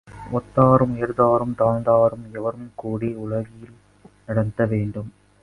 ஒத்தாரும் 0.31 0.93
உயர்ந்தாரும் 0.95 1.53
தாழ்ந்தாரும் 1.57 2.25
எவரும் 2.33 2.71
கூடி 2.75 3.13
உலகியல் 3.15 3.77
நடத்த 4.25 4.65
வேண்டும். 4.65 5.11